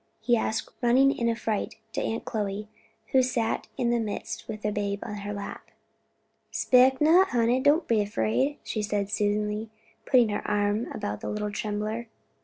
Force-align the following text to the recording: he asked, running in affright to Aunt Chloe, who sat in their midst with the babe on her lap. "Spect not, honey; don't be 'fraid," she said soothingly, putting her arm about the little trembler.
he 0.19 0.35
asked, 0.35 0.67
running 0.81 1.15
in 1.15 1.29
affright 1.29 1.75
to 1.93 2.01
Aunt 2.01 2.25
Chloe, 2.25 2.67
who 3.11 3.21
sat 3.21 3.67
in 3.77 3.91
their 3.91 3.99
midst 3.99 4.47
with 4.47 4.63
the 4.63 4.71
babe 4.71 4.97
on 5.03 5.17
her 5.17 5.31
lap. 5.31 5.69
"Spect 6.49 7.01
not, 7.01 7.27
honey; 7.29 7.59
don't 7.59 7.87
be 7.87 8.03
'fraid," 8.03 8.57
she 8.63 8.81
said 8.81 9.11
soothingly, 9.11 9.69
putting 10.07 10.29
her 10.29 10.41
arm 10.49 10.87
about 10.91 11.21
the 11.21 11.29
little 11.29 11.51
trembler. 11.51 12.07